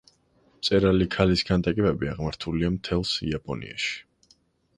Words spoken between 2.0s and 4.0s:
აღმართულია მთელს იაპონიაში.